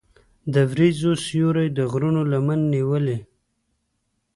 د 0.53 0.55
وریځو 0.71 1.11
سیوری 1.25 1.67
د 1.77 1.79
غرونو 1.91 2.21
لمن 2.31 2.59
نیولې. 2.73 3.17